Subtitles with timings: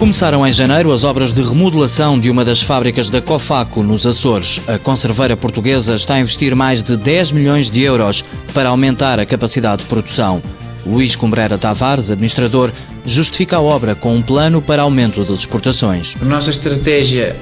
[0.00, 4.58] Começaram em janeiro as obras de remodelação de uma das fábricas da Cofaco, nos Açores.
[4.66, 8.24] A conserveira portuguesa está a investir mais de 10 milhões de euros
[8.54, 10.42] para aumentar a capacidade de produção.
[10.86, 12.72] Luís Cumbreira Tavares, administrador,
[13.04, 16.16] justifica a obra com um plano para aumento das exportações.
[16.18, 17.36] A nossa estratégia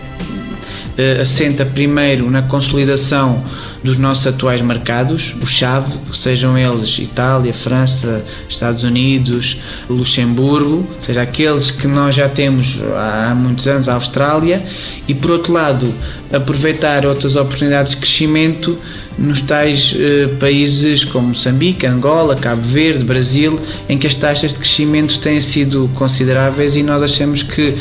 [1.20, 3.44] assenta primeiro na consolidação
[3.84, 11.70] dos nossos atuais mercados, o chave, sejam eles Itália, França, Estados Unidos, Luxemburgo, seja aqueles
[11.70, 14.64] que nós já temos há muitos anos, a Austrália,
[15.06, 15.94] e por outro lado,
[16.32, 18.76] aproveitar outras oportunidades de crescimento
[19.16, 23.58] nos tais uh, países como Moçambique, Angola, Cabo Verde, Brasil,
[23.88, 27.74] em que as taxas de crescimento têm sido consideráveis e nós achamos que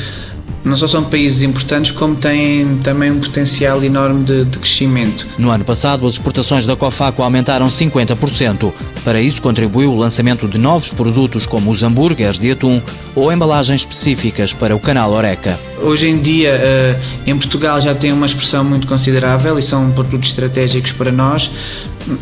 [0.68, 5.28] não só são países importantes, como têm também um potencial enorme de, de crescimento.
[5.38, 8.74] No ano passado, as exportações da Cofaco aumentaram 50%.
[9.04, 12.82] Para isso, contribuiu o lançamento de novos produtos como os hambúrgueres de atum
[13.16, 15.58] ou embalagens específicas para o canal Oreca.
[15.82, 20.30] Hoje em dia, eh, em Portugal, já tem uma expressão muito considerável e são produtos
[20.30, 21.52] estratégicos para nós.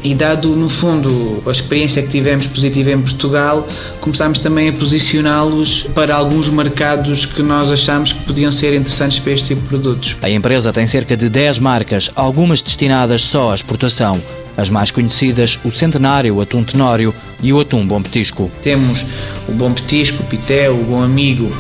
[0.04, 3.68] E dado, no fundo, a experiência que tivemos positiva em Portugal,
[4.02, 9.34] começámos também a posicioná-los para alguns mercados que nós achamos que podiam ser interessantes para
[9.34, 10.18] este tipo de produtos.
[10.22, 14.22] A empresa tem cerca de 10 marcas, algumas destinadas só à exportação.
[14.58, 18.50] As mais conhecidas, o Centenário, o Atum Tenório e o Atum Bom Petisco.
[18.64, 19.06] Temos
[19.48, 21.52] o Bom Petisco, o Pitel, o Bom Amigo,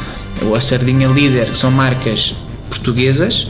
[0.55, 2.35] a Sardinha Líder, que são marcas
[2.69, 3.47] portuguesas,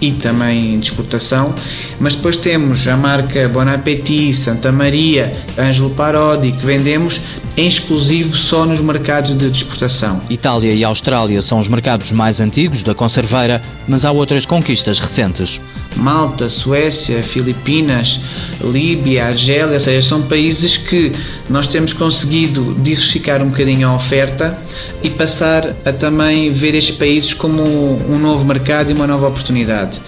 [0.00, 1.54] e também de exportação,
[1.98, 7.20] mas depois temos a marca Bon Appetit, Santa Maria, Ângelo Parodi, que vendemos
[7.56, 10.20] em exclusivo só nos mercados de exportação.
[10.28, 15.60] Itália e Austrália são os mercados mais antigos da conserveira, mas há outras conquistas recentes.
[15.96, 18.20] Malta, Suécia, Filipinas,
[18.60, 21.12] Líbia, Argélia, ou seja, são países que
[21.48, 24.56] nós temos conseguido diversificar um bocadinho a oferta
[25.02, 30.00] e passar a também ver estes países como um novo mercado e uma nova oportunidade.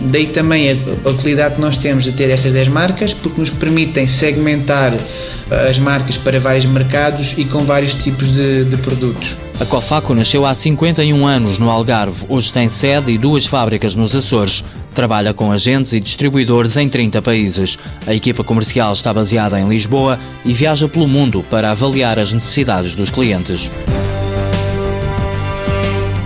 [0.00, 4.06] Daí também a utilidade que nós temos de ter estas 10 marcas, porque nos permitem
[4.06, 9.36] segmentar eh, as marcas para vários mercados e com vários tipos de, de produtos.
[9.60, 14.16] A Cofaco nasceu há 51 anos no Algarve, hoje tem sede e duas fábricas nos
[14.16, 14.64] Açores.
[14.94, 17.76] Trabalha com agentes e distribuidores em 30 países.
[18.06, 22.94] A equipa comercial está baseada em Lisboa e viaja pelo mundo para avaliar as necessidades
[22.94, 23.70] dos clientes.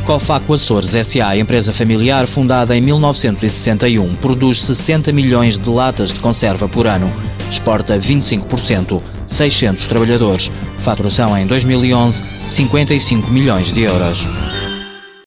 [0.04, 6.66] Cofaco Açores SA, empresa familiar fundada em 1961, produz 60 milhões de latas de conserva
[6.66, 7.12] por ano.
[7.50, 10.50] Exporta 25%, 600 trabalhadores.
[10.80, 14.26] Faturação em 2011, 55 milhões de euros.